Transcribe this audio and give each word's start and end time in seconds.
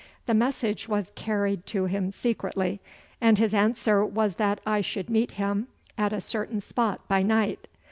The 0.25 0.33
message 0.33 0.87
was 0.87 1.11
carried 1.13 1.67
to 1.67 1.85
him 1.85 2.09
secretly, 2.09 2.81
and 3.21 3.37
his 3.37 3.53
answer 3.53 4.03
was 4.03 4.37
that 4.37 4.59
I 4.65 4.81
should 4.81 5.11
meet 5.11 5.33
him 5.33 5.67
at 5.95 6.11
a 6.11 6.19
certain 6.19 6.59
spot 6.59 7.07
by 7.07 7.21
night. 7.21 7.67